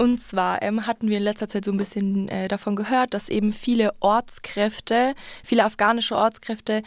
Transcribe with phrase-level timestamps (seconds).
[0.00, 3.28] Und zwar ähm, hatten wir in letzter Zeit so ein bisschen äh, davon gehört, dass
[3.28, 6.84] eben viele Ortskräfte, viele afghanische Ortskräfte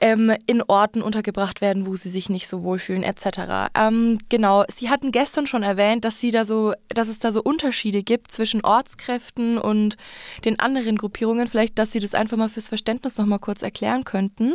[0.00, 3.72] ähm, in Orten untergebracht werden, wo sie sich nicht so wohlfühlen etc.
[3.74, 7.42] Ähm, genau, Sie hatten gestern schon erwähnt, dass, sie da so, dass es da so
[7.42, 9.96] Unterschiede gibt zwischen Ortskräften und
[10.44, 11.48] den anderen Gruppierungen.
[11.48, 14.54] Vielleicht, dass Sie das einfach mal fürs Verständnis noch mal kurz erklären könnten.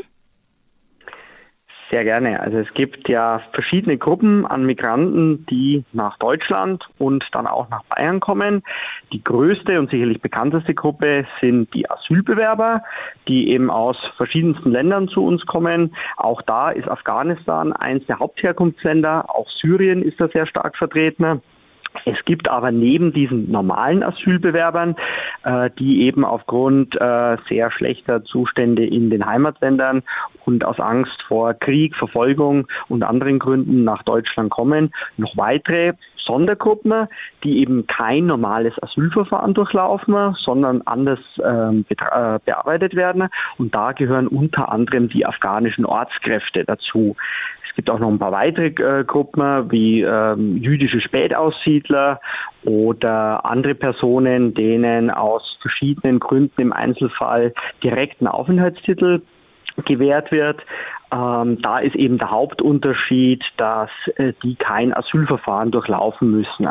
[1.92, 2.40] Sehr gerne.
[2.40, 7.84] Also es gibt ja verschiedene Gruppen an Migranten, die nach Deutschland und dann auch nach
[7.86, 8.62] Bayern kommen.
[9.12, 12.84] Die größte und sicherlich bekannteste Gruppe sind die Asylbewerber,
[13.28, 15.96] die eben aus verschiedensten Ländern zu uns kommen.
[16.18, 19.26] Auch da ist Afghanistan eines der Hauptherkunftsländer.
[19.28, 21.42] Auch Syrien ist da sehr stark vertreten.
[22.06, 24.96] Es gibt aber neben diesen normalen Asylbewerbern,
[25.44, 30.04] äh, die eben aufgrund äh, sehr schlechter Zustände in den Heimatländern
[30.50, 37.08] und aus Angst vor Krieg, Verfolgung und anderen Gründen nach Deutschland kommen, noch weitere Sondergruppen,
[37.44, 43.28] die eben kein normales Asylverfahren durchlaufen, sondern anders ähm, äh, bearbeitet werden.
[43.58, 47.16] Und da gehören unter anderem die afghanischen Ortskräfte dazu.
[47.68, 52.20] Es gibt auch noch ein paar weitere äh, Gruppen wie ähm, jüdische Spätaussiedler
[52.66, 59.22] oder andere Personen, denen aus verschiedenen Gründen im Einzelfall direkten Aufenthaltstitel
[59.86, 60.64] gewährt wird.
[61.12, 66.68] Ähm, da ist eben der Hauptunterschied, dass äh, die kein Asylverfahren durchlaufen müssen.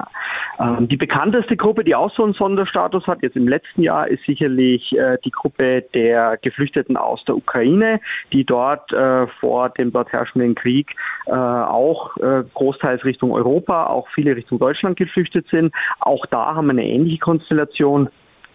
[0.61, 4.25] Ähm, die bekannteste Gruppe, die auch so einen Sonderstatus hat, jetzt im letzten Jahr, ist
[4.25, 8.00] sicherlich äh, die Gruppe der Geflüchteten aus der Ukraine,
[8.33, 10.95] die dort äh, vor dem dort herrschenden Krieg
[11.27, 15.75] äh, auch äh, großteils Richtung Europa, auch viele Richtung Deutschland geflüchtet sind.
[15.98, 18.09] Auch da haben wir eine ähnliche Konstellation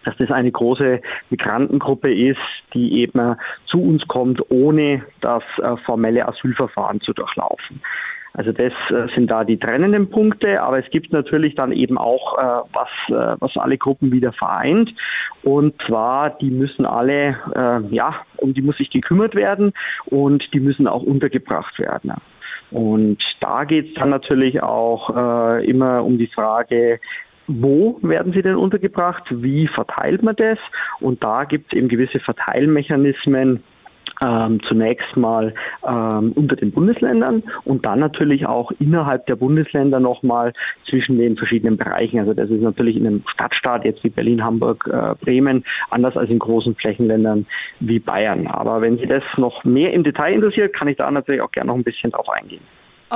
[0.04, 2.38] dass das eine große Migrantengruppe ist,
[2.72, 7.80] die eben zu uns kommt, ohne das äh, formelle Asylverfahren zu durchlaufen.
[8.36, 12.36] Also das äh, sind da die trennenden Punkte, aber es gibt natürlich dann eben auch
[12.36, 14.94] äh, was, was alle Gruppen wieder vereint.
[15.42, 17.36] Und zwar, die müssen alle,
[17.90, 19.74] ja, um die muss sich gekümmert werden
[20.06, 22.12] und die müssen auch untergebracht werden.
[22.70, 25.10] Und da geht es dann natürlich auch
[25.60, 26.98] immer um die Frage,
[27.46, 30.58] wo werden sie denn untergebracht, wie verteilt man das
[31.00, 33.62] und da gibt es eben gewisse Verteilmechanismen,
[34.20, 35.54] ähm, zunächst mal
[35.86, 40.52] ähm, unter den Bundesländern und dann natürlich auch innerhalb der Bundesländer nochmal
[40.86, 42.18] zwischen den verschiedenen Bereichen.
[42.20, 46.30] Also das ist natürlich in einem Stadtstaat jetzt wie Berlin, Hamburg, äh, Bremen anders als
[46.30, 47.46] in großen Flächenländern
[47.80, 48.46] wie Bayern.
[48.46, 51.68] Aber wenn Sie das noch mehr im Detail interessiert, kann ich da natürlich auch gerne
[51.68, 52.62] noch ein bisschen drauf eingehen.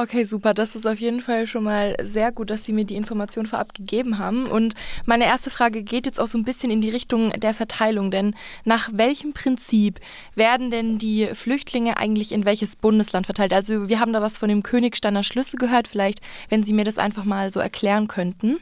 [0.00, 0.54] Okay, super.
[0.54, 3.75] Das ist auf jeden Fall schon mal sehr gut, dass Sie mir die Information vorab
[3.75, 4.47] gegeben haben.
[4.47, 4.75] Und
[5.06, 8.12] meine erste Frage geht jetzt auch so ein bisschen in die Richtung der Verteilung.
[8.12, 9.98] Denn nach welchem Prinzip
[10.37, 13.53] werden denn die Flüchtlinge eigentlich in welches Bundesland verteilt?
[13.53, 15.88] Also wir haben da was von dem Königsteiner Schlüssel gehört.
[15.88, 18.60] Vielleicht, wenn Sie mir das einfach mal so erklären könnten.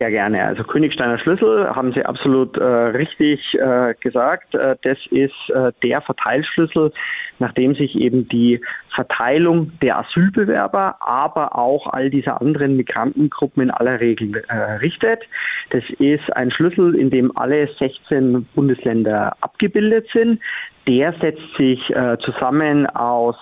[0.00, 0.42] Sehr gerne.
[0.42, 4.54] Also Königsteiner Schlüssel haben Sie absolut äh, richtig äh, gesagt.
[4.54, 6.90] Äh, das ist äh, der Verteilschlüssel,
[7.38, 14.00] nachdem sich eben die Verteilung der Asylbewerber, aber auch all dieser anderen Migrantengruppen in aller
[14.00, 15.24] Regel äh, richtet.
[15.68, 20.40] Das ist ein Schlüssel, in dem alle 16 Bundesländer abgebildet sind.
[20.86, 23.36] Der setzt sich äh, zusammen aus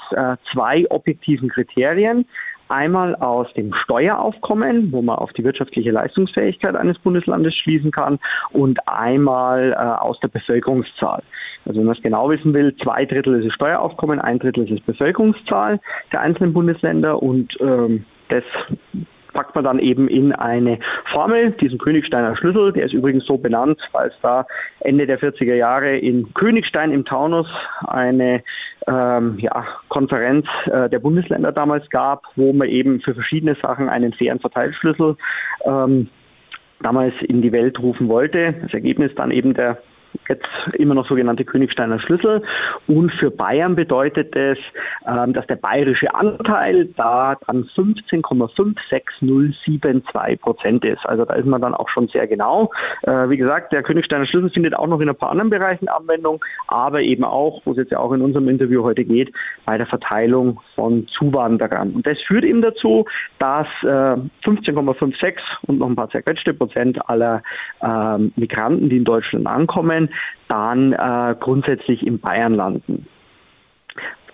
[0.50, 2.26] zwei objektiven Kriterien.
[2.68, 8.18] Einmal aus dem Steueraufkommen, wo man auf die wirtschaftliche Leistungsfähigkeit eines Bundeslandes schließen kann,
[8.50, 11.22] und einmal äh, aus der Bevölkerungszahl.
[11.64, 14.70] Also wenn man es genau wissen will, zwei Drittel ist das Steueraufkommen, ein Drittel ist
[14.70, 15.80] die Bevölkerungszahl
[16.12, 18.44] der einzelnen Bundesländer und ähm, das
[19.38, 23.78] packt man dann eben in eine Formel, diesen Königsteiner Schlüssel, der ist übrigens so benannt,
[23.93, 24.44] weil es da
[24.81, 27.47] Ende der 40er Jahre in Königstein im Taunus
[27.87, 28.43] eine
[28.88, 34.12] ähm, ja, Konferenz äh, der Bundesländer damals gab, wo man eben für verschiedene Sachen einen
[34.12, 35.16] fairen Verteilschlüssel
[35.65, 36.09] ähm,
[36.82, 38.54] damals in die Welt rufen wollte.
[38.60, 39.78] Das Ergebnis dann eben der
[40.28, 42.43] jetzt immer noch sogenannte Königsteiner Schlüssel.
[42.87, 44.59] Und für Bayern bedeutet es,
[45.06, 51.06] ähm, dass der bayerische Anteil da dann 15,56072 Prozent ist.
[51.06, 52.72] Also da ist man dann auch schon sehr genau.
[53.03, 56.45] Äh, wie gesagt, der Königsteiner Schlüssel findet auch noch in ein paar anderen Bereichen Anwendung,
[56.66, 59.33] aber eben auch, wo es jetzt ja auch in unserem Interview heute geht,
[59.65, 61.92] bei der Verteilung von Zuwanderern.
[61.92, 63.04] Und das führt eben dazu,
[63.39, 65.34] dass 15,56 äh,
[65.66, 67.42] und noch ein paar zerquetschte Prozent aller
[67.83, 70.09] ähm, Migranten, die in Deutschland ankommen,
[70.48, 73.06] dann äh, grundsätzlich in Bayern landen.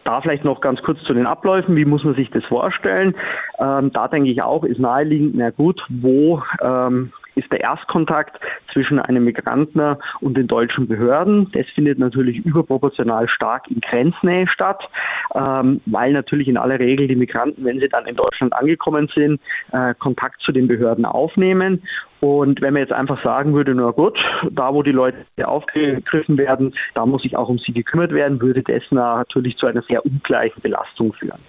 [0.04, 1.76] Da vielleicht noch ganz kurz zu den Abläufen.
[1.76, 3.14] Wie muss man sich das vorstellen?
[3.58, 8.38] Ähm, da denke ich auch, ist naheliegend, na gut, wo ähm, ist der Erstkontakt
[8.72, 11.50] zwischen einem Migranten und den deutschen Behörden.
[11.52, 14.88] Das findet natürlich überproportional stark in Grenznähe statt,
[15.34, 19.40] ähm, weil natürlich in aller Regel die Migranten, wenn sie dann in Deutschland angekommen sind,
[19.72, 21.82] äh, Kontakt zu den Behörden aufnehmen
[22.20, 24.18] und wenn man jetzt einfach sagen würde, na gut,
[24.50, 28.62] da wo die Leute aufgegriffen werden, da muss sich auch um sie gekümmert werden, würde
[28.62, 31.40] das natürlich zu einer sehr ungleichen Belastung führen.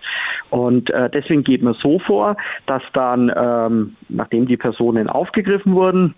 [0.50, 6.14] Und äh, deswegen geht man so vor, dass dann, ähm, nachdem die Personen aufgegriffen wurden,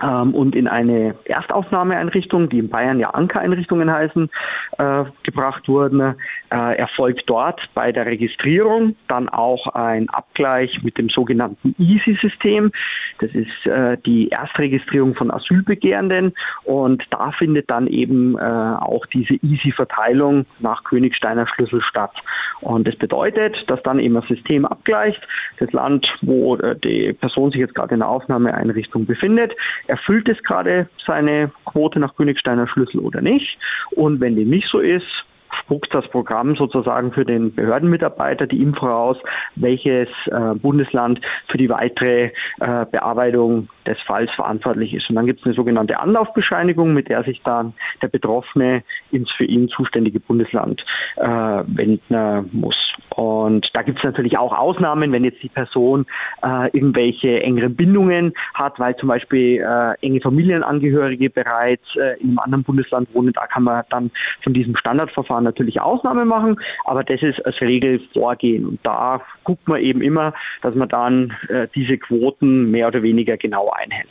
[0.00, 4.30] und in eine Erstaufnahmeeinrichtung, die in Bayern ja Ankereinrichtungen heißen,
[4.78, 6.14] äh, gebracht wurden,
[6.50, 12.72] äh, erfolgt dort bei der Registrierung dann auch ein Abgleich mit dem sogenannten EASY-System.
[13.18, 19.34] Das ist äh, die Erstregistrierung von Asylbegehrenden und da findet dann eben äh, auch diese
[19.34, 22.22] EASY-Verteilung nach Königsteiner Schlüssel statt.
[22.60, 25.26] Und das bedeutet, dass dann eben ein System abgleicht,
[25.58, 29.54] das Land, wo äh, die Person sich jetzt gerade in der Aufnahmeeinrichtung befindet,
[29.86, 33.58] erfüllt es gerade seine Quote nach Königsteiner Schlüssel oder nicht.
[33.92, 35.24] Und wenn dem nicht so ist,
[35.54, 39.16] spuckt das Programm sozusagen für den Behördenmitarbeiter die Info raus,
[39.56, 42.30] welches äh, Bundesland für die weitere
[42.60, 45.08] äh, Bearbeitung des Falls verantwortlich ist.
[45.10, 49.44] Und dann gibt es eine sogenannte Anlaufbescheinigung, mit der sich dann der Betroffene ins für
[49.44, 50.84] ihn zuständige Bundesland
[51.16, 52.92] äh, wenden muss.
[53.16, 56.06] Und da gibt es natürlich auch Ausnahmen, wenn jetzt die Person
[56.42, 62.38] äh, irgendwelche engeren Bindungen hat, weil zum Beispiel äh, enge Familienangehörige bereits äh, in einem
[62.40, 63.32] anderen Bundesland wohnen.
[63.32, 64.10] Da kann man dann
[64.40, 68.66] von diesem Standardverfahren natürlich Ausnahme machen, aber das ist als Regel Vorgehen.
[68.66, 73.36] Und da guckt man eben immer, dass man dann äh, diese Quoten mehr oder weniger
[73.36, 74.08] genau einhält.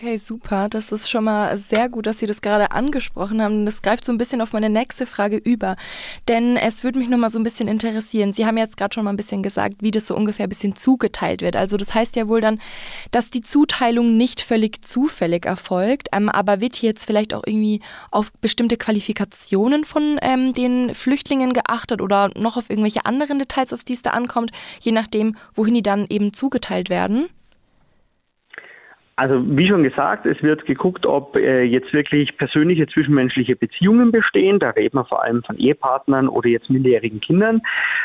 [0.00, 0.68] Okay, super.
[0.68, 3.66] Das ist schon mal sehr gut, dass Sie das gerade angesprochen haben.
[3.66, 5.74] Das greift so ein bisschen auf meine nächste Frage über.
[6.28, 8.32] Denn es würde mich noch mal so ein bisschen interessieren.
[8.32, 10.76] Sie haben jetzt gerade schon mal ein bisschen gesagt, wie das so ungefähr ein bisschen
[10.76, 11.56] zugeteilt wird.
[11.56, 12.60] Also das heißt ja wohl dann,
[13.10, 16.10] dass die Zuteilung nicht völlig zufällig erfolgt.
[16.12, 17.80] Ähm, aber wird hier jetzt vielleicht auch irgendwie
[18.12, 23.82] auf bestimmte Qualifikationen von ähm, den Flüchtlingen geachtet oder noch auf irgendwelche anderen Details, auf
[23.82, 27.28] die es da ankommt, je nachdem, wohin die dann eben zugeteilt werden?
[29.18, 34.60] Also wie schon gesagt, es wird geguckt, ob äh, jetzt wirklich persönliche zwischenmenschliche Beziehungen bestehen.
[34.60, 37.60] Da reden wir vor allem von Ehepartnern oder jetzt minderjährigen Kindern,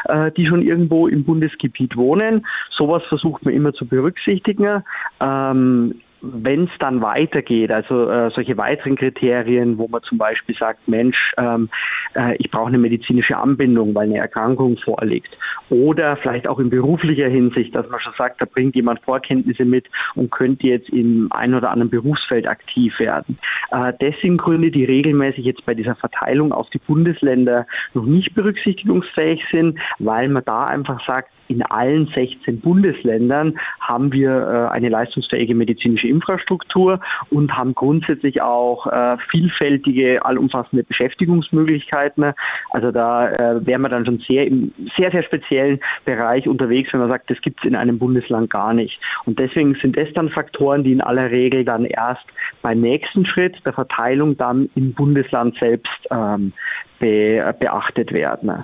[0.05, 2.47] äh, die schon irgendwo im Bundesgebiet wohnen.
[2.71, 4.83] Sowas versucht man immer zu berücksichtigen.
[5.21, 10.87] Ähm, wenn es dann weitergeht, also äh, solche weiteren Kriterien, wo man zum Beispiel sagt,
[10.87, 11.69] Mensch, ähm,
[12.15, 15.37] äh, ich brauche eine medizinische Anbindung, weil eine Erkrankung vorliegt.
[15.69, 19.87] Oder vielleicht auch in beruflicher Hinsicht, dass man schon sagt, da bringt jemand Vorkenntnisse mit
[20.15, 23.37] und könnte jetzt in ein oder anderen Berufsfeld aktiv werden.
[23.71, 28.33] Äh, das sind Gründe, die regelmäßig jetzt bei dieser Verteilung auf die Bundesländer noch nicht
[28.33, 34.89] berücksichtigungsfähig sind, weil man da einfach sagt, in allen 16 Bundesländern haben wir äh, eine
[34.89, 36.99] leistungsfähige medizinische Infrastruktur
[37.29, 42.33] und haben grundsätzlich auch äh, vielfältige, allumfassende Beschäftigungsmöglichkeiten.
[42.71, 47.01] Also da äh, wären wir dann schon sehr im sehr, sehr speziellen Bereich unterwegs, wenn
[47.01, 48.99] man sagt, das gibt es in einem Bundesland gar nicht.
[49.25, 52.25] Und deswegen sind das dann Faktoren, die in aller Regel dann erst
[52.61, 56.53] beim nächsten Schritt der Verteilung dann im Bundesland selbst ähm,
[56.99, 58.63] be, beachtet werden.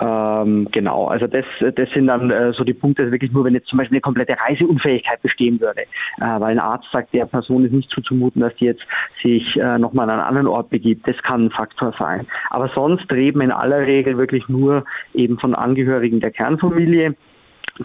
[0.00, 3.54] Ähm, genau, also das, das sind dann äh, so die Punkte, also wirklich nur, wenn
[3.54, 5.86] jetzt zum Beispiel eine komplette Reiseunfähigkeit bestehen würde, äh,
[6.18, 8.86] weil ein Arzt sagt, der Person ist nicht zuzumuten, dass die jetzt
[9.20, 12.26] sich äh, nochmal an einen anderen Ort begibt, das kann ein Faktor sein.
[12.50, 14.84] Aber sonst reden in aller Regel wirklich nur
[15.14, 17.14] eben von Angehörigen der Kernfamilie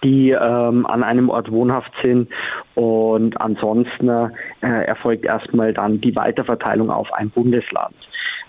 [0.02, 2.28] die ähm, an einem Ort wohnhaft sind.
[2.74, 7.94] Und ansonsten äh, erfolgt erstmal dann die Weiterverteilung auf ein Bundesland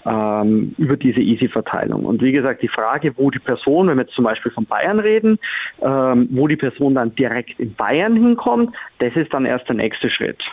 [0.06, 2.06] ähm, über diese Easy-Verteilung.
[2.06, 5.00] Und wie gesagt, die Frage, wo die Person, wenn wir jetzt zum Beispiel von Bayern
[5.00, 5.40] reden,
[5.82, 10.10] ähm, wo die Person dann direkt in Bayern hinkommt, das ist dann erst der nächste
[10.10, 10.44] Schritt.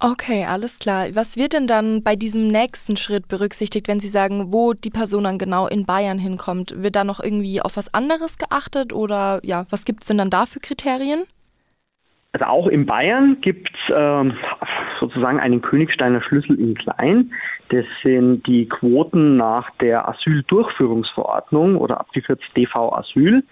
[0.00, 1.08] Okay, alles klar.
[1.14, 5.24] Was wird denn dann bei diesem nächsten Schritt berücksichtigt, wenn Sie sagen, wo die Person
[5.24, 6.72] dann genau in Bayern hinkommt?
[6.80, 10.30] Wird da noch irgendwie auf was anderes geachtet oder ja, was gibt es denn dann
[10.30, 11.24] da für Kriterien?
[12.38, 14.34] Also auch in Bayern gibt es ähm,
[15.00, 17.32] sozusagen einen Königsteiner Schlüssel in klein.
[17.70, 23.42] Das sind die Quoten nach der Asyldurchführungsverordnung oder abgekürzt DV Asyl.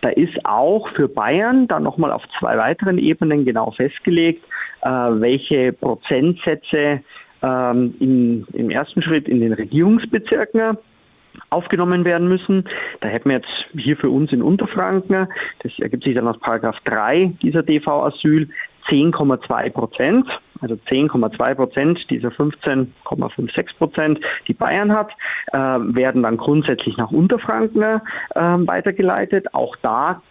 [0.00, 4.44] Da ist auch für Bayern dann nochmal auf zwei weiteren Ebenen genau festgelegt,
[4.82, 7.00] äh, welche Prozentsätze
[7.42, 10.78] ähm, in, im ersten Schritt in den Regierungsbezirken
[11.50, 12.64] aufgenommen werden müssen.
[13.00, 15.28] Da hätten wir jetzt hier für uns in Unterfranken,
[15.60, 18.48] das ergibt sich dann aus Paragraph 3 dieser DV-Asyl,
[18.88, 25.10] 10,2 Prozent, also 10,2 Prozent dieser 15,56 Prozent, die Bayern hat,
[25.52, 28.00] äh, werden dann grundsätzlich nach Unterfranken äh,
[28.34, 29.52] weitergeleitet.
[29.54, 30.22] Auch da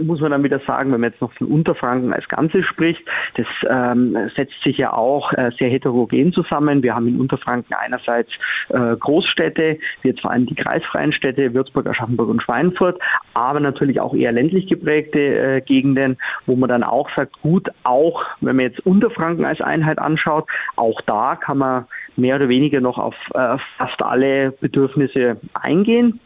[0.00, 3.02] muss man dann wieder sagen, wenn man jetzt noch von Unterfranken als Ganzes spricht,
[3.34, 6.82] das ähm, setzt sich ja auch äh, sehr heterogen zusammen.
[6.82, 8.32] Wir haben in Unterfranken einerseits
[8.70, 12.98] äh, Großstädte, jetzt vor allem die kreisfreien Städte, Würzburg, Aschaffenburg und Schweinfurt,
[13.34, 18.24] aber natürlich auch eher ländlich geprägte äh, Gegenden, wo man dann auch sagt, gut, auch
[18.40, 21.84] wenn man jetzt Unterfranken als Einheit anschaut, auch da kann man
[22.16, 26.20] mehr oder weniger noch auf äh, fast alle Bedürfnisse eingehen.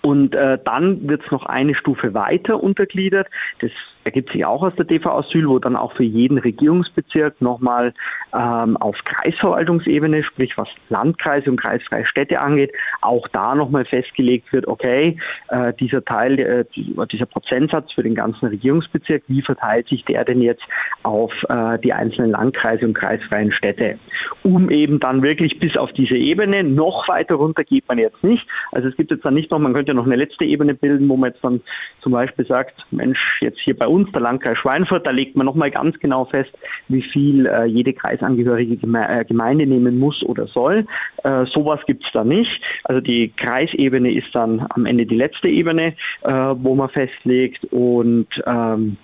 [0.00, 3.28] Und äh, dann wird es noch eine Stufe weiter untergliedert.
[3.60, 3.70] Das
[4.04, 7.92] ergibt sich auch aus der TV Asyl, wo dann auch für jeden Regierungsbezirk nochmal
[8.34, 14.66] ähm, auf Kreisverwaltungsebene, sprich was Landkreise und kreisfreie Städte angeht, auch da nochmal festgelegt wird,
[14.66, 15.18] okay,
[15.48, 20.42] äh, dieser Teil, äh, dieser Prozentsatz für den ganzen Regierungsbezirk, wie verteilt sich der denn
[20.42, 20.64] jetzt
[21.02, 23.98] auf äh, die einzelnen Landkreise und kreisfreien Städte?
[24.42, 28.46] Um eben dann wirklich bis auf diese Ebene, noch weiter runter geht man jetzt nicht.
[28.72, 31.08] Also es gibt jetzt dann nicht noch, man könnte ja noch eine letzte Ebene bilden,
[31.08, 31.60] wo man jetzt dann
[32.00, 35.70] zum Beispiel sagt, Mensch, jetzt hier bei uns, der Landkreis Schweinfurt, da legt man nochmal
[35.70, 36.52] ganz genau fest,
[36.88, 40.86] wie viel äh, jede kreisangehörige äh, Gemeinde nehmen muss oder soll.
[41.22, 42.62] Äh, sowas gibt es da nicht.
[42.84, 48.26] Also die Kreisebene ist dann am Ende die letzte Ebene, äh, wo man festlegt und
[48.46, 48.96] ähm,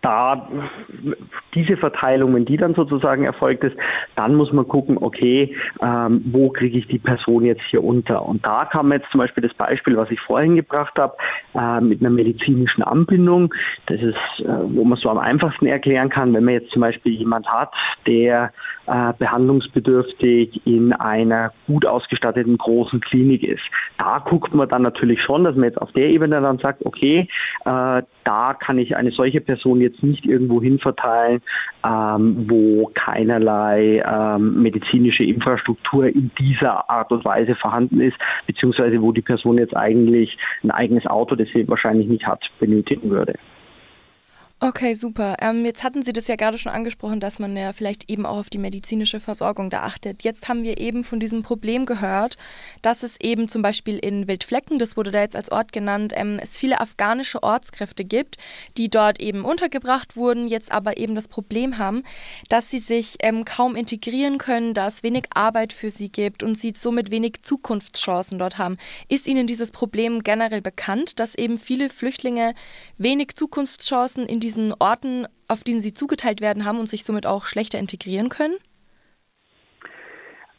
[0.00, 0.48] da
[1.54, 3.76] diese Verteilung, wenn die dann sozusagen erfolgt ist,
[4.16, 8.24] dann muss man gucken, okay, ähm, wo kriege ich die Person jetzt hier unter?
[8.24, 11.16] Und da kam jetzt zum Beispiel das Beispiel, was ich vorhin gebracht habe,
[11.54, 13.52] äh, mit einer medizinischen Anbindung.
[13.86, 17.12] Das ist, äh, wo man so am einfachsten erklären kann, wenn man jetzt zum Beispiel
[17.12, 17.72] jemand hat,
[18.06, 18.52] der
[18.86, 23.62] äh, behandlungsbedürftig in einer gut ausgestatteten großen Klinik ist.
[23.98, 27.28] Da guckt man dann natürlich schon, dass man jetzt auf der Ebene dann sagt, okay,
[27.64, 31.40] äh, da kann ich eine solche Person jetzt nicht irgendwo hin verteilen,
[31.84, 39.12] ähm, wo keinerlei ähm, medizinische Infrastruktur in dieser Art und Weise vorhanden ist, beziehungsweise wo
[39.12, 43.34] die Person jetzt eigentlich ein eigenes Auto, das sie wahrscheinlich nicht hat, benötigen würde.
[44.64, 45.34] Okay, super.
[45.40, 48.38] Ähm, jetzt hatten Sie das ja gerade schon angesprochen, dass man ja vielleicht eben auch
[48.38, 50.22] auf die medizinische Versorgung da achtet.
[50.22, 52.36] Jetzt haben wir eben von diesem Problem gehört,
[52.80, 56.38] dass es eben zum Beispiel in Wildflecken, das wurde da jetzt als Ort genannt, ähm,
[56.40, 58.36] es viele afghanische Ortskräfte gibt,
[58.76, 62.04] die dort eben untergebracht wurden, jetzt aber eben das Problem haben,
[62.48, 66.56] dass sie sich ähm, kaum integrieren können, dass es wenig Arbeit für sie gibt und
[66.56, 68.76] sie somit wenig Zukunftschancen dort haben.
[69.08, 72.54] Ist Ihnen dieses Problem generell bekannt, dass eben viele Flüchtlinge
[72.96, 77.26] wenig Zukunftschancen in diesem diesen Orten, auf denen sie zugeteilt werden, haben und sich somit
[77.26, 78.56] auch schlechter integrieren können?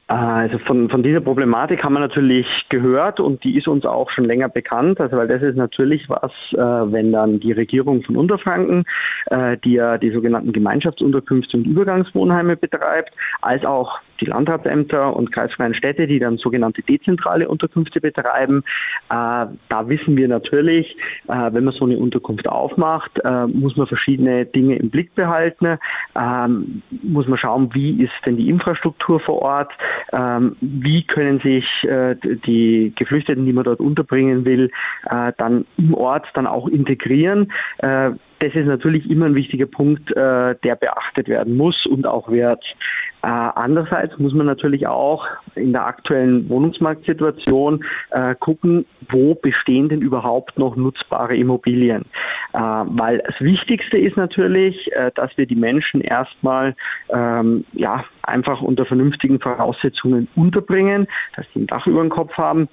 [0.08, 4.26] Also von, von dieser Problematik haben wir natürlich gehört und die ist uns auch schon
[4.26, 5.00] länger bekannt.
[5.00, 8.84] Also weil das ist natürlich was, äh, wenn dann die Regierung von Unterfranken,
[9.28, 15.74] äh, die ja die sogenannten Gemeinschaftsunterkünfte und Übergangswohnheime betreibt, als auch die Landratsämter und kreisfreien
[15.74, 18.64] Städte, die dann sogenannte dezentrale Unterkünfte betreiben.
[19.10, 20.96] Äh, da wissen wir natürlich,
[21.28, 25.78] äh, wenn man so eine Unterkunft aufmacht, äh, muss man verschiedene Dinge im Blick behalten.
[26.16, 29.72] Ähm, muss man schauen, wie ist denn die Infrastruktur vor Ort,
[30.12, 34.72] ähm, wie können sich äh, die Geflüchteten, die man dort unterbringen will,
[35.10, 40.14] äh, dann im Ort dann auch integrieren äh, das ist natürlich immer ein wichtiger Punkt,
[40.14, 42.76] der beachtet werden muss und auch wird.
[43.24, 45.26] Äh, andererseits muss man natürlich auch
[45.56, 52.04] in der aktuellen Wohnungsmarktsituation äh, gucken, wo bestehen denn überhaupt noch nutzbare Immobilien.
[52.52, 56.76] Äh, weil das Wichtigste ist natürlich, äh, dass wir die Menschen erstmal
[57.14, 62.68] ähm, ja, einfach unter vernünftigen Voraussetzungen unterbringen, dass sie ein Dach über dem Kopf haben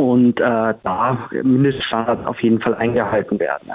[0.00, 3.70] und äh, da Mindeststandards auf jeden Fall eingehalten werden.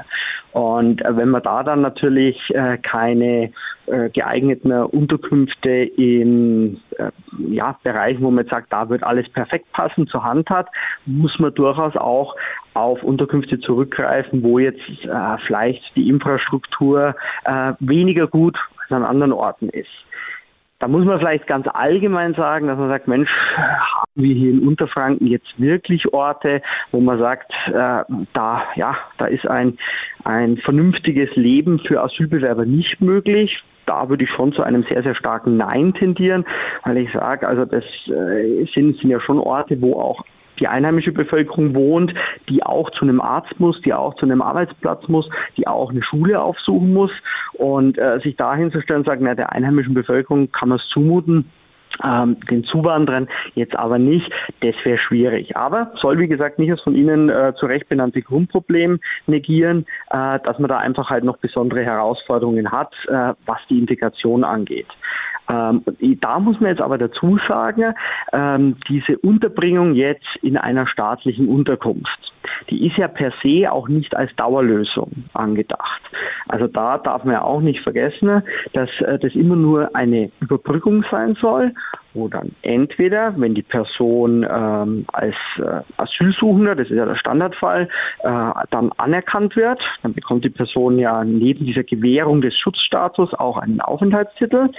[0.54, 3.52] Und äh, wenn man da dann natürlich äh, keine
[3.86, 7.12] äh, geeigneten Unterkünfte in äh,
[7.50, 10.68] ja, Bereichen, wo man sagt, da wird alles perfekt passen, zur Hand hat,
[11.06, 12.36] muss man durchaus auch
[12.74, 17.16] auf Unterkünfte zurückgreifen, wo jetzt äh, vielleicht die Infrastruktur
[17.80, 18.58] weniger gut
[18.90, 20.06] an anderen Orten ist.
[20.80, 24.68] Da muss man vielleicht ganz allgemein sagen, dass man sagt, Mensch, haben wir hier in
[24.68, 28.04] Unterfranken jetzt wirklich Orte, wo man sagt, äh,
[28.34, 29.78] da, ja, da ist ein,
[30.26, 33.64] ein vernünftiges Leben für Asylbewerber nicht möglich.
[33.86, 36.44] Da würde ich schon zu einem sehr, sehr starken Nein tendieren,
[36.84, 40.26] weil ich sage, also das äh, sind, sind ja schon Orte, wo auch
[40.60, 42.14] die einheimische Bevölkerung wohnt,
[42.50, 46.04] die auch zu einem Arzt muss, die auch zu einem Arbeitsplatz muss, die auch eine
[46.04, 47.12] Schule aufsuchen muss.
[47.54, 50.88] Und äh, sich dahin zu stellen und sagen, na, der einheimischen Bevölkerung kann man es
[50.88, 51.50] zumuten,
[52.04, 54.32] ähm, den Zuwanderern jetzt aber nicht,
[54.62, 55.56] das wäre schwierig.
[55.56, 60.40] Aber soll, wie gesagt, nicht das von Ihnen äh, zu Recht benannte Grundproblem negieren, äh,
[60.40, 64.88] dass man da einfach halt noch besondere Herausforderungen hat, äh, was die Integration angeht.
[65.50, 65.84] Ähm,
[66.22, 67.94] da muss man jetzt aber dazu sagen,
[68.34, 72.34] ähm, diese Unterbringung jetzt in einer staatlichen Unterkunft,
[72.70, 76.02] die ist ja per se auch nicht als Dauerlösung angedacht.
[76.48, 78.42] Also da darf man ja auch nicht vergessen,
[78.74, 81.74] dass äh, das immer nur eine Überbrückung sein soll
[82.16, 87.88] wo dann entweder, wenn die Person ähm, als äh, Asylsuchender, das ist ja der Standardfall,
[88.24, 88.30] äh,
[88.72, 93.82] dann anerkannt wird, dann bekommt die Person ja neben dieser Gewährung des Schutzstatus auch einen
[93.82, 94.70] Aufenthaltstitel.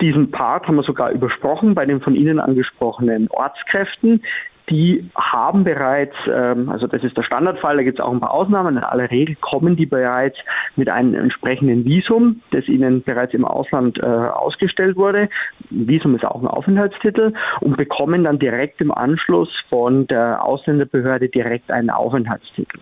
[0.00, 4.22] Diesen Part haben wir sogar übersprochen bei den von Ihnen angesprochenen Ortskräften
[4.68, 8.32] die haben bereits, ähm, also das ist der Standardfall, da gibt es auch ein paar
[8.32, 10.38] Ausnahmen, in aller Regel kommen die bereits
[10.74, 15.28] mit einem entsprechenden Visum, das ihnen bereits im Ausland äh, ausgestellt wurde.
[15.70, 21.70] Visum ist auch ein Aufenthaltstitel und bekommen dann direkt im Anschluss von der Ausländerbehörde direkt
[21.70, 22.78] einen Aufenthaltstitel.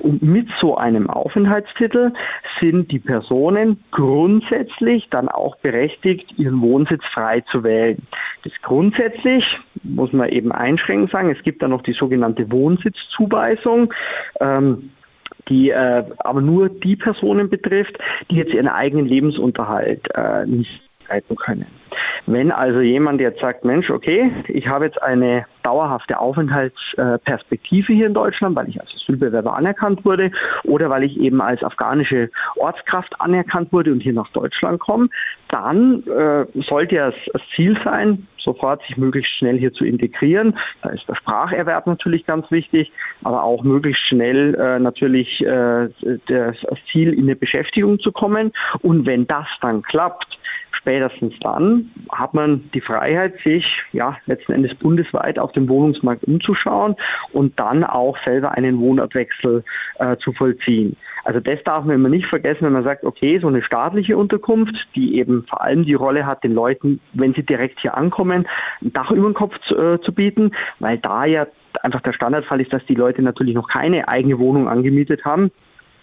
[0.00, 2.12] Und mit so einem Aufenthaltstitel
[2.60, 7.98] sind die Personen grundsätzlich dann auch berechtigt, ihren Wohnsitz frei zu wählen.
[8.42, 11.30] Das grundsätzlich muss man eben einschränkend sagen.
[11.30, 13.92] Es gibt dann noch die sogenannte Wohnsitzzuweisung.
[14.40, 14.90] Ähm,
[15.48, 17.98] die äh, aber nur die Personen betrifft,
[18.30, 21.66] die jetzt ihren eigenen Lebensunterhalt äh, nicht streiten können.
[22.26, 28.14] Wenn also jemand jetzt sagt, Mensch, okay, ich habe jetzt eine dauerhafte Aufenthaltsperspektive hier in
[28.14, 30.30] Deutschland, weil ich als Asylbewerber anerkannt wurde
[30.64, 35.08] oder weil ich eben als afghanische Ortskraft anerkannt wurde und hier nach Deutschland komme,
[35.48, 40.56] dann äh, sollte ja das Ziel sein, sofort sich möglichst schnell hier zu integrieren.
[40.82, 42.92] Da ist der Spracherwerb natürlich ganz wichtig,
[43.22, 45.88] aber auch möglichst schnell äh, natürlich äh,
[46.26, 46.56] das
[46.90, 48.52] Ziel, in eine Beschäftigung zu kommen.
[48.82, 50.38] Und wenn das dann klappt,
[50.84, 56.94] spätestens dann hat man die Freiheit, sich ja letzten Endes bundesweit auf dem Wohnungsmarkt umzuschauen
[57.32, 59.64] und dann auch selber einen Wohnortwechsel
[59.98, 60.94] äh, zu vollziehen.
[61.24, 64.86] Also das darf man immer nicht vergessen, wenn man sagt, okay, so eine staatliche Unterkunft,
[64.94, 68.46] die eben vor allem die Rolle hat, den Leuten, wenn sie direkt hier ankommen,
[68.82, 70.50] ein Dach über den Kopf zu, äh, zu bieten,
[70.80, 71.46] weil da ja
[71.82, 75.50] einfach der Standardfall ist, dass die Leute natürlich noch keine eigene Wohnung angemietet haben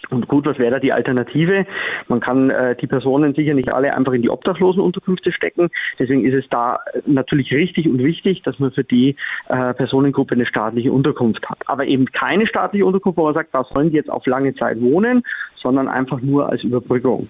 [0.09, 1.65] und gut, was wäre da die Alternative?
[2.07, 5.69] Man kann äh, die Personen sicher nicht alle einfach in die Obdachlosenunterkünfte stecken.
[5.99, 9.15] Deswegen ist es da natürlich richtig und wichtig, dass man für die
[9.49, 11.59] äh, Personengruppe eine staatliche Unterkunft hat.
[11.67, 14.81] Aber eben keine staatliche Unterkunft, wo man sagt, da sollen die jetzt auf lange Zeit
[14.81, 15.23] wohnen,
[15.55, 17.29] sondern einfach nur als Überbrückung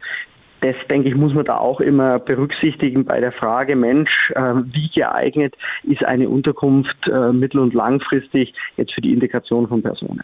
[0.62, 4.90] das, denke ich, muss man da auch immer berücksichtigen bei der Frage, Mensch, äh, wie
[4.90, 10.22] geeignet ist eine Unterkunft äh, mittel- und langfristig jetzt für die Integration von Personen.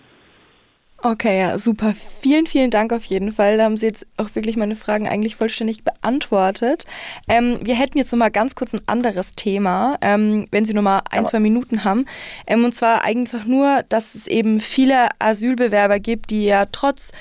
[1.04, 1.94] Okay, ja, super.
[2.22, 3.58] Vielen, vielen Dank auf jeden Fall.
[3.58, 6.86] Da haben Sie jetzt auch wirklich meine Fragen eigentlich vollständig beantwortet.
[7.28, 11.24] Ähm, wir hätten jetzt nochmal ganz kurz ein anderes Thema, ähm, wenn Sie nochmal ein,
[11.28, 12.06] zwei Minuten haben.
[12.48, 17.12] Ähm, und zwar einfach nur, dass es eben viele Asylbewerber gibt, die ja trotz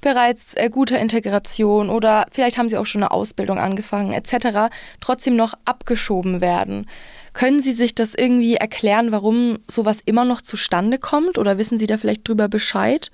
[0.00, 5.34] bereits äh, guter Integration oder vielleicht haben sie auch schon eine Ausbildung angefangen etc., trotzdem
[5.34, 6.86] noch abgeschoben werden.
[7.32, 11.88] Können Sie sich das irgendwie erklären, warum sowas immer noch zustande kommt oder wissen Sie
[11.88, 13.10] da vielleicht drüber Bescheid?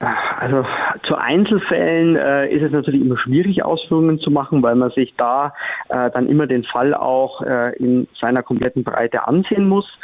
[0.00, 0.64] Also
[1.02, 5.52] zu Einzelfällen äh, ist es natürlich immer schwierig, Ausführungen zu machen, weil man sich da
[5.90, 9.98] äh, dann immer den Fall auch äh, in seiner kompletten Breite ansehen muss.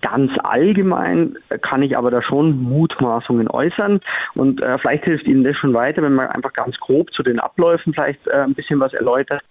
[0.00, 4.00] Ganz allgemein kann ich aber da schon Mutmaßungen äußern
[4.34, 7.38] und äh, vielleicht hilft Ihnen das schon weiter, wenn man einfach ganz grob zu den
[7.38, 9.42] Abläufen vielleicht äh, ein bisschen was erläutert.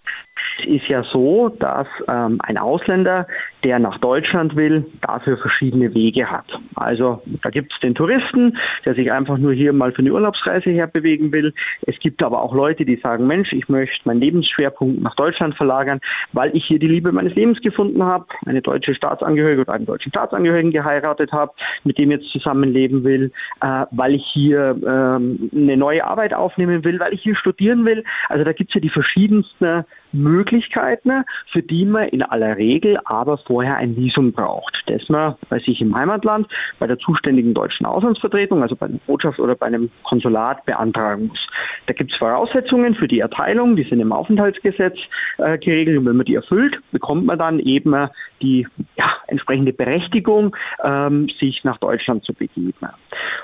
[0.58, 3.26] Es ist ja so, dass ähm, ein Ausländer,
[3.64, 6.58] der nach Deutschland will, dafür verschiedene Wege hat.
[6.74, 10.70] Also da gibt es den Touristen, der sich einfach nur hier mal für eine Urlaubsreise
[10.70, 11.54] herbewegen will.
[11.86, 16.00] Es gibt aber auch Leute, die sagen, Mensch, ich möchte meinen Lebensschwerpunkt nach Deutschland verlagern,
[16.32, 20.10] weil ich hier die Liebe meines Lebens gefunden habe, eine deutsche Staatsangehörige oder einen deutschen
[20.10, 21.52] Staatsangehörigen geheiratet habe,
[21.84, 26.98] mit dem jetzt zusammenleben will, äh, weil ich hier ähm, eine neue Arbeit aufnehmen will,
[26.98, 28.04] weil ich hier studieren will.
[28.28, 33.38] Also da gibt es ja die verschiedensten Möglichkeiten, für die man in aller Regel aber
[33.38, 36.46] vorher ein Visum braucht, das man bei sich im Heimatland
[36.78, 41.46] bei der zuständigen deutschen Auslandsvertretung, also bei der Botschaft oder bei einem Konsulat beantragen muss.
[41.86, 44.98] Da gibt es Voraussetzungen für die Erteilung, die sind im Aufenthaltsgesetz
[45.38, 48.08] äh, geregelt und wenn man die erfüllt, bekommt man dann eben
[48.42, 52.88] die ja, entsprechende Berechtigung, ähm, sich nach Deutschland zu begeben.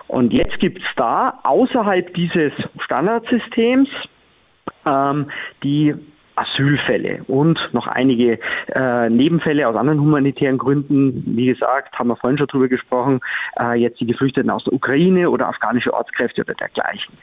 [0.08, 3.88] Und jetzt gibt es da außerhalb dieses Standardsystems
[4.86, 5.30] ähm,
[5.62, 5.94] die
[6.38, 8.38] Asylfälle und noch einige
[8.74, 11.22] äh, Nebenfälle aus anderen humanitären Gründen.
[11.36, 13.20] Wie gesagt, haben wir vorhin schon drüber gesprochen,
[13.60, 17.14] äh, jetzt die Geflüchteten aus der Ukraine oder afghanische Ortskräfte oder dergleichen.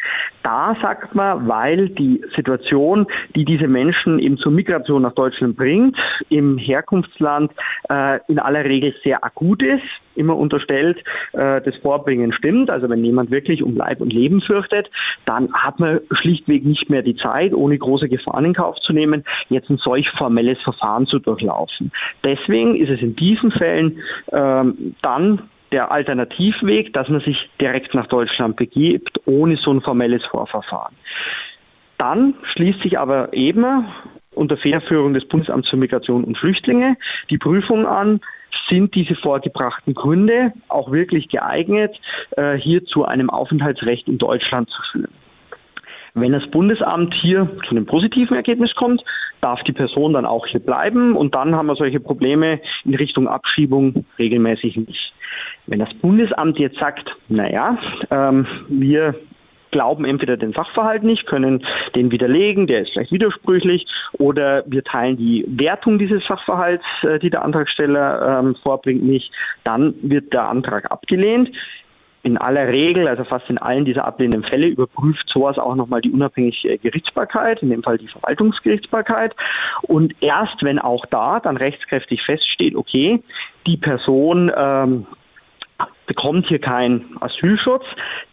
[0.43, 5.97] Da sagt man, weil die Situation, die diese Menschen eben zur Migration nach Deutschland bringt,
[6.29, 7.51] im Herkunftsland
[7.89, 9.83] äh, in aller Regel sehr akut ist,
[10.15, 12.69] immer unterstellt, äh, das Vorbringen stimmt.
[12.69, 14.89] Also wenn jemand wirklich um Leib und Leben fürchtet,
[15.25, 19.23] dann hat man schlichtweg nicht mehr die Zeit, ohne große Gefahren in Kauf zu nehmen
[19.49, 21.91] jetzt ein solch formelles Verfahren zu durchlaufen.
[22.23, 23.99] Deswegen ist es in diesen Fällen
[24.31, 30.25] ähm, dann der Alternativweg, dass man sich direkt nach Deutschland begibt, ohne so ein formelles
[30.25, 30.95] Vorverfahren.
[31.97, 33.85] Dann schließt sich aber eben
[34.31, 36.97] unter Federführung des Bundesamts für Migration und Flüchtlinge
[37.29, 38.21] die Prüfung an,
[38.67, 41.99] sind diese vorgebrachten Gründe auch wirklich geeignet,
[42.37, 45.13] äh, hier zu einem Aufenthaltsrecht in Deutschland zu führen.
[46.17, 49.03] Wenn das Bundesamt hier zu einem positiven Ergebnis kommt,
[49.41, 53.27] darf die Person dann auch hier bleiben und dann haben wir solche Probleme in Richtung
[53.27, 55.13] Abschiebung regelmäßig nicht.
[55.67, 57.77] Wenn das Bundesamt jetzt sagt, naja,
[58.11, 59.15] ähm, wir
[59.75, 61.61] glauben entweder den Sachverhalt nicht, können
[61.95, 67.29] den widerlegen, der ist vielleicht widersprüchlich, oder wir teilen die Wertung dieses Sachverhalts, äh, die
[67.29, 69.33] der Antragsteller ähm, vorbringt, nicht,
[69.65, 71.51] dann wird der Antrag abgelehnt.
[72.23, 76.11] In aller Regel, also fast in allen dieser ablehnenden Fälle, überprüft sowas auch nochmal die
[76.11, 79.35] unabhängige Gerichtsbarkeit, in dem Fall die Verwaltungsgerichtsbarkeit.
[79.81, 83.21] Und erst wenn auch da dann rechtskräftig feststeht, okay,
[83.67, 85.05] die Person ähm,
[86.05, 87.85] bekommt hier keinen Asylschutz,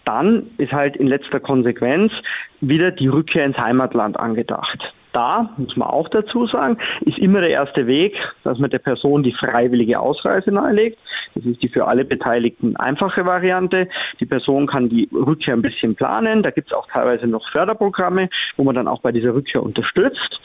[0.04, 2.12] dann ist halt in letzter Konsequenz
[2.60, 4.94] wieder die Rückkehr ins Heimatland angedacht.
[5.12, 9.22] Da, muss man auch dazu sagen, ist immer der erste Weg, dass man der Person
[9.22, 10.98] die freiwillige Ausreise nahelegt.
[11.34, 13.88] Das ist die für alle Beteiligten einfache Variante.
[14.20, 16.42] Die Person kann die Rückkehr ein bisschen planen.
[16.42, 20.40] Da gibt es auch teilweise noch Förderprogramme, wo man dann auch bei dieser Rückkehr unterstützt.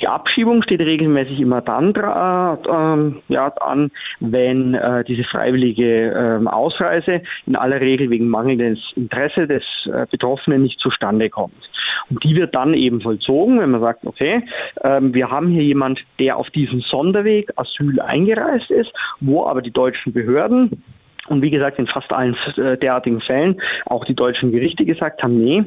[0.00, 7.22] Die Abschiebung steht regelmäßig immer dann äh, ja, an, wenn äh, diese freiwillige äh, Ausreise
[7.46, 11.70] in aller Regel wegen mangelndes Interesse des äh, Betroffenen nicht zustande kommt.
[12.10, 14.42] Und die wird dann eben vollzogen, wenn man sagt, okay,
[14.84, 19.72] ähm, wir haben hier jemand, der auf diesem Sonderweg Asyl eingereist ist, wo aber die
[19.72, 20.82] deutschen Behörden
[21.28, 25.42] und wie gesagt in fast allen äh, derartigen Fällen auch die deutschen Gerichte gesagt haben,
[25.42, 25.64] nee,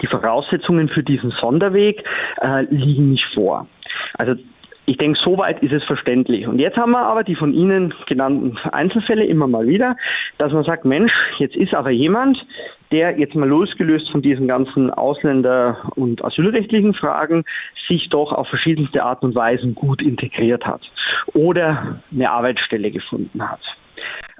[0.00, 2.04] die Voraussetzungen für diesen Sonderweg
[2.42, 3.66] äh, liegen nicht vor.
[4.14, 4.34] Also
[4.88, 6.46] ich denke, soweit ist es verständlich.
[6.46, 9.96] Und jetzt haben wir aber die von Ihnen genannten Einzelfälle immer mal wieder,
[10.38, 12.46] dass man sagt, Mensch, jetzt ist aber jemand,
[12.92, 17.44] der jetzt mal losgelöst von diesen ganzen Ausländer- und asylrechtlichen Fragen
[17.88, 20.88] sich doch auf verschiedenste Art und Weisen gut integriert hat
[21.34, 23.76] oder eine Arbeitsstelle gefunden hat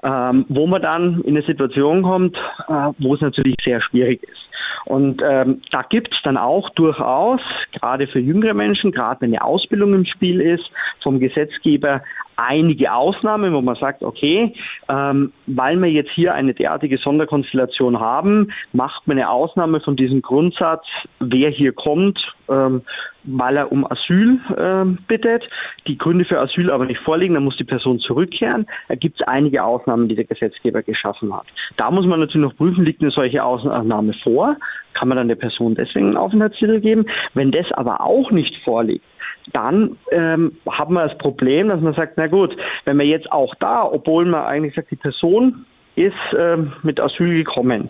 [0.02, 2.36] ähm, wo man dann in eine Situation kommt,
[2.68, 4.48] äh, wo es natürlich sehr schwierig ist.
[4.84, 7.40] Und ähm, da gibt es dann auch durchaus,
[7.72, 12.02] gerade für jüngere Menschen, gerade wenn eine Ausbildung im Spiel ist, vom Gesetzgeber
[12.36, 14.54] einige Ausnahmen, wo man sagt, okay,
[14.88, 20.22] ähm, weil wir jetzt hier eine derartige Sonderkonstellation haben, macht man eine Ausnahme von diesem
[20.22, 20.86] Grundsatz,
[21.18, 22.82] wer hier kommt, ähm,
[23.24, 25.48] weil er um Asyl äh, bittet,
[25.86, 28.66] die Gründe für Asyl aber nicht vorliegen, dann muss die Person zurückkehren.
[28.88, 31.46] Da gibt es einige Ausnahmen, die der Gesetzgeber geschaffen hat.
[31.76, 34.56] Da muss man natürlich noch prüfen, liegt eine solche Ausnahme vor,
[34.92, 37.06] kann man dann der Person deswegen einen Aufenthaltstitel geben.
[37.34, 39.04] Wenn das aber auch nicht vorliegt,
[39.52, 43.54] dann ähm, haben wir das Problem, dass man sagt, na gut, wenn wir jetzt auch
[43.56, 47.88] da, obwohl man eigentlich sagt, die Person ist ähm, mit Asyl gekommen,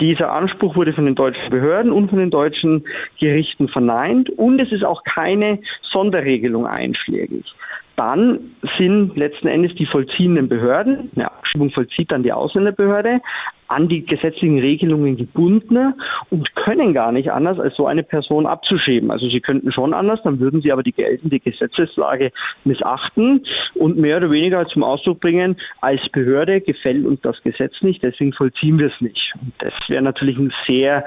[0.00, 2.84] dieser Anspruch wurde von den deutschen Behörden und von den deutschen
[3.18, 7.54] Gerichten verneint und es ist auch keine Sonderregelung einschlägig.
[7.96, 8.38] Dann
[8.76, 13.22] sind letzten Endes die vollziehenden Behörden, eine Abschiebung vollzieht dann die Ausländerbehörde,
[13.68, 15.94] an die gesetzlichen Regelungen gebunden
[16.30, 19.10] und können gar nicht anders, als so eine Person abzuschieben.
[19.10, 22.32] Also sie könnten schon anders, dann würden sie aber die geltende Gesetzeslage
[22.64, 28.02] missachten und mehr oder weniger zum Ausdruck bringen, als Behörde gefällt uns das Gesetz nicht,
[28.02, 29.34] deswegen vollziehen wir es nicht.
[29.40, 31.04] Und das wäre natürlich ein sehr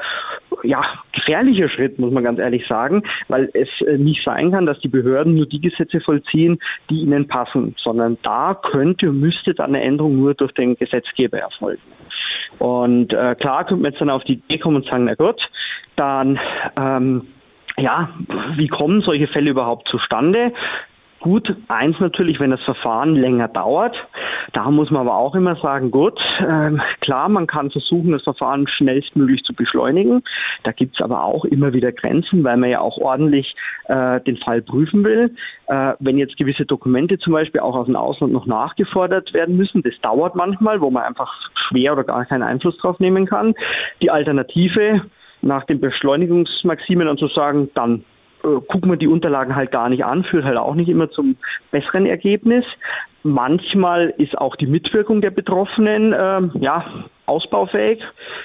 [0.64, 4.80] ja, gefährlicher Schritt, muss man ganz ehrlich sagen, weil es äh, nicht sein kann, dass
[4.80, 9.76] die Behörden nur die Gesetze vollziehen, die ihnen passen, sondern da könnte und müsste dann
[9.76, 11.82] eine Änderung nur durch den Gesetzgeber erfolgen.
[12.58, 15.50] Und äh, klar könnte man jetzt dann auf die Idee kommen und sagen, na gut,
[15.96, 16.40] dann
[16.78, 17.28] ähm,
[17.78, 18.10] ja,
[18.56, 20.52] wie kommen solche Fälle überhaupt zustande?
[21.22, 24.08] Gut, eins natürlich, wenn das Verfahren länger dauert.
[24.54, 28.68] Da muss man aber auch immer sagen, gut, äh, klar, man kann versuchen, das Verfahren
[28.68, 30.24] schnellstmöglich zu beschleunigen.
[30.64, 33.56] Da gibt es aber auch immer wieder Grenzen, weil man ja auch ordentlich
[33.90, 35.36] äh, den Fall prüfen will.
[35.68, 39.84] Äh, wenn jetzt gewisse Dokumente zum Beispiel auch aus dem Ausland noch nachgefordert werden müssen,
[39.84, 43.56] das dauert manchmal, wo man einfach schwer oder gar keinen Einfluss drauf nehmen kann.
[44.02, 45.02] Die Alternative
[45.42, 48.06] nach den Beschleunigungsmaximen und zu sagen, dann
[48.44, 51.36] äh, gucken wir die Unterlagen halt gar nicht an, führt halt auch nicht immer zum
[51.72, 52.66] besseren Ergebnis.
[53.24, 56.86] Manchmal ist auch die Mitwirkung der Betroffenen äh, ja,
[57.26, 58.04] ausbaufähig.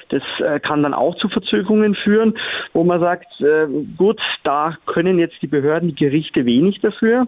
[0.09, 2.35] Das äh, kann dann auch zu Verzögerungen führen,
[2.73, 7.27] wo man sagt, äh, gut, da können jetzt die Behörden, die Gerichte wenig dafür.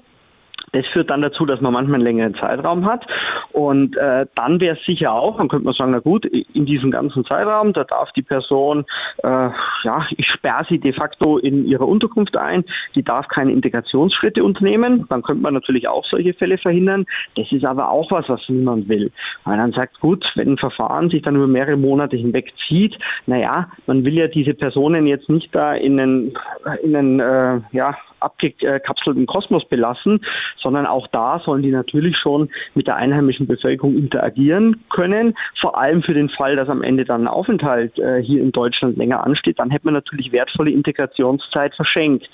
[0.73, 3.07] Das führt dann dazu, dass man manchmal einen längeren Zeitraum hat.
[3.53, 6.91] Und äh, dann wäre es sicher auch, dann könnte man sagen, na gut, in diesem
[6.91, 8.85] ganzen Zeitraum, da darf die Person,
[9.23, 14.43] äh, ja, ich sperre sie de facto in ihre Unterkunft ein, die darf keine Integrationsschritte
[14.45, 15.07] unternehmen.
[15.09, 17.07] Dann könnte man natürlich auch solche Fälle verhindern.
[17.37, 19.11] Das ist aber auch was, was niemand will.
[19.45, 23.69] Weil dann sagt, gut, wenn ein Verfahren sich dann über mehrere Monate hinweg zieht, naja,
[23.87, 26.35] man will ja diese Personen jetzt nicht da in einen,
[26.83, 30.25] in einen äh, ja, abgekapselten Kosmos belassen,
[30.57, 35.35] sondern auch da sollen die natürlich schon mit der einheimischen Bevölkerung interagieren können.
[35.55, 38.97] Vor allem für den Fall, dass am Ende dann ein Aufenthalt äh, hier in Deutschland
[38.97, 42.31] länger ansteht, dann hätte man natürlich wertvolle Integrationszeit verschenkt.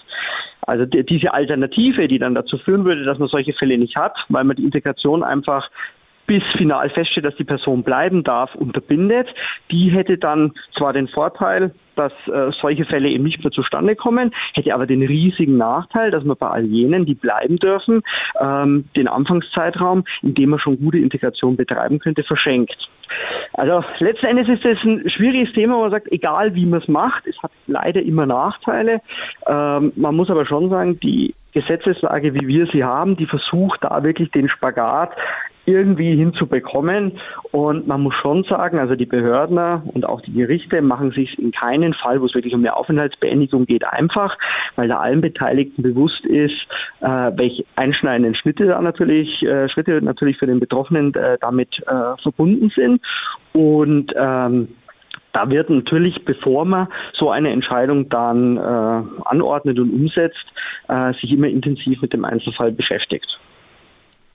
[0.63, 4.25] Also die, diese Alternative, die dann dazu führen würde, dass man solche Fälle nicht hat,
[4.29, 5.71] weil man die Integration einfach
[6.27, 9.35] bis final feststeht, dass die Person bleiben darf, unterbindet,
[9.71, 14.33] die hätte dann zwar den Vorteil, dass äh, solche Fälle eben nicht mehr zustande kommen,
[14.55, 18.03] hätte aber den riesigen Nachteil, dass man bei all jenen, die bleiben dürfen,
[18.41, 22.89] ähm, den Anfangszeitraum, in dem man schon gute Integration betreiben könnte, verschenkt.
[23.55, 26.89] Also letzten Endes ist das ein schwieriges Thema, wo man sagt, egal wie man es
[26.89, 29.01] macht, es hat leider immer Nachteile.
[29.47, 34.03] Ähm, man muss aber schon sagen, die Gesetzeslage, wie wir sie haben, die versucht da
[34.03, 35.15] wirklich den Spagat
[35.67, 37.13] irgendwie hinzubekommen.
[37.51, 39.59] Und man muss schon sagen, also die Behörden
[39.93, 43.67] und auch die Gerichte machen sich in keinen Fall, wo es wirklich um eine Aufenthaltsbeendigung
[43.67, 44.37] geht, einfach,
[44.77, 46.67] weil da allen Beteiligten bewusst ist,
[47.01, 52.17] äh, welche einschneidenden Schritte da natürlich, äh, Schritte natürlich für den Betroffenen äh, damit äh,
[52.21, 53.01] verbunden sind.
[53.53, 54.69] Und ähm,
[55.33, 58.61] da wird natürlich, bevor man so eine Entscheidung dann äh,
[59.25, 60.53] anordnet und umsetzt,
[60.89, 63.39] äh, sich immer intensiv mit dem Einzelfall beschäftigt.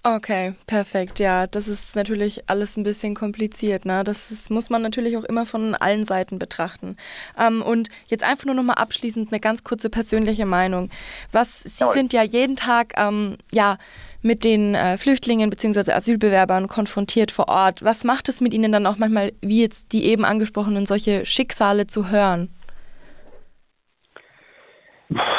[0.04, 1.20] Okay, perfekt.
[1.20, 3.86] Ja, das ist natürlich alles ein bisschen kompliziert.
[3.86, 4.04] Ne?
[4.04, 6.96] Das ist, muss man natürlich auch immer von allen Seiten betrachten.
[7.38, 10.90] Ähm, und jetzt einfach nur noch mal abschließend eine ganz kurze persönliche Meinung.
[11.32, 11.94] Was Sie Jawohl.
[11.94, 13.78] sind ja jeden Tag ähm, ja
[14.22, 15.92] mit den äh, Flüchtlingen bzw.
[15.92, 17.84] Asylbewerbern konfrontiert vor Ort.
[17.84, 21.88] Was macht es mit Ihnen dann auch manchmal, wie jetzt die eben angesprochenen solche Schicksale
[21.88, 22.50] zu hören?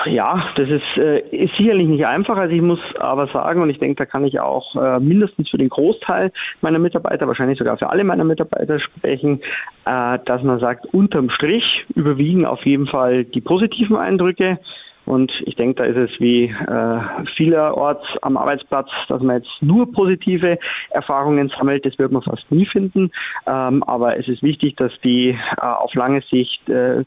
[0.06, 2.38] Ja, das ist, äh, ist sicherlich nicht einfach.
[2.38, 5.58] Also ich muss aber sagen, und ich denke, da kann ich auch äh, mindestens für
[5.58, 9.40] den Großteil meiner Mitarbeiter, wahrscheinlich sogar für alle meiner Mitarbeiter sprechen,
[9.84, 14.58] äh, dass man sagt, unterm Strich überwiegen auf jeden Fall die positiven Eindrücke.
[15.04, 19.90] Und ich denke, da ist es wie äh, vielerorts am Arbeitsplatz, dass man jetzt nur
[19.90, 20.58] positive
[20.90, 21.84] Erfahrungen sammelt.
[21.84, 23.10] Das wird man fast nie finden.
[23.46, 27.04] Ähm, aber es ist wichtig, dass die äh, auf lange Sicht äh,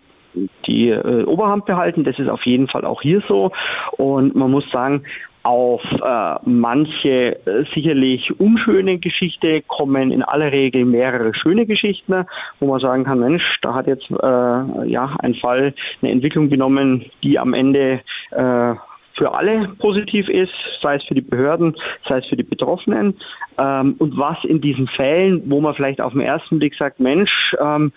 [0.66, 2.04] die äh, Oberhand behalten.
[2.04, 3.52] Das ist auf jeden Fall auch hier so.
[3.98, 5.04] Und man muss sagen,
[5.44, 12.26] auf äh, manche äh, sicherlich unschöne Geschichte kommen in aller Regel mehrere schöne Geschichten,
[12.60, 17.06] wo man sagen kann, Mensch, da hat jetzt äh, ja ein Fall eine Entwicklung genommen,
[17.24, 18.76] die am Ende äh,
[19.14, 21.76] für alle positiv ist, sei es für die Behörden,
[22.08, 23.16] sei es für die Betroffenen.
[23.58, 27.56] Ähm, und was in diesen Fällen, wo man vielleicht auf den ersten Blick sagt, Mensch,
[27.60, 27.92] ähm,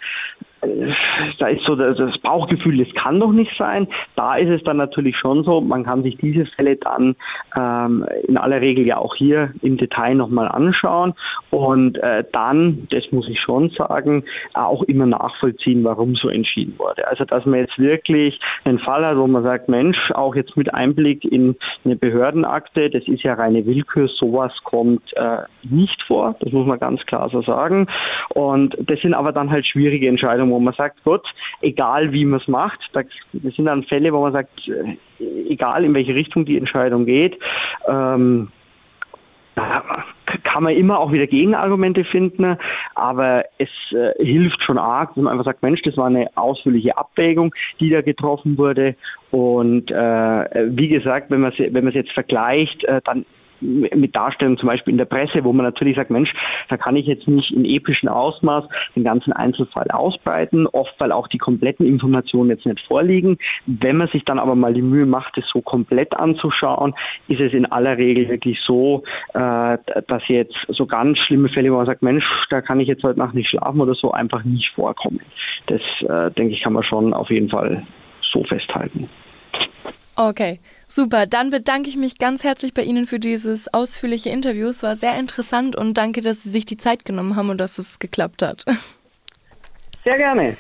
[1.39, 3.87] da ist so das Bauchgefühl, das kann doch nicht sein.
[4.17, 7.17] Da ist es dann natürlich schon so, man kann sich diese Fälle dann
[7.57, 11.15] ähm, in aller Regel ja auch hier im Detail nochmal anschauen
[11.51, 14.25] und äh, dann, das muss ich schon sagen,
[14.55, 17.07] auch immer nachvollziehen, warum so entschieden wurde.
[17.09, 20.73] Also dass man jetzt wirklich einen Fall hat, wo man sagt, Mensch, auch jetzt mit
[20.75, 26.53] Einblick in eine Behördenakte, das ist ja reine Willkür, sowas kommt äh, nicht vor, das
[26.53, 27.87] muss man ganz klar so sagen.
[28.31, 32.41] Und das sind aber dann halt schwierige Entscheidungen, wo man sagt, Gott, egal wie man
[32.41, 33.07] es macht, das
[33.55, 34.97] sind dann Fälle, wo man sagt, äh,
[35.49, 37.39] egal in welche Richtung die Entscheidung geht,
[37.89, 38.49] ähm,
[40.43, 42.57] kann man immer auch wieder Gegenargumente finden,
[42.95, 46.97] aber es äh, hilft schon arg, wenn man einfach sagt, Mensch, das war eine ausführliche
[46.97, 48.97] Abwägung, die da getroffen wurde.
[49.31, 53.25] Und äh, wie gesagt, wenn man es wenn jetzt vergleicht, äh, dann
[53.65, 56.35] mit Darstellungen zum Beispiel in der Presse, wo man natürlich sagt, Mensch,
[56.69, 61.29] da kann ich jetzt nicht in epischem Ausmaß den ganzen Einzelfall ausbreiten, oft weil auch
[61.29, 63.39] die kompletten Informationen jetzt nicht vorliegen.
[63.67, 66.95] Wenn man sich dann aber mal die Mühe macht, es so komplett anzuschauen,
[67.29, 69.03] ist es in aller Regel wirklich so,
[69.35, 73.03] äh, dass jetzt so ganz schlimme Fälle, wo man sagt, Mensch, da kann ich jetzt
[73.03, 75.21] heute Nacht nicht schlafen oder so, einfach nicht vorkommen.
[75.67, 77.83] Das, äh, denke ich, kann man schon auf jeden Fall
[78.21, 79.09] so festhalten.
[80.17, 80.61] Okay,
[80.95, 81.27] super.
[81.27, 84.69] Dann bedanke ich mich ganz herzlich bei Ihnen für dieses ausführliche Interview.
[84.69, 87.79] Es war sehr interessant und danke, dass Sie sich die Zeit genommen haben und dass
[87.79, 88.65] es geklappt hat.
[90.05, 90.53] Sehr gerne.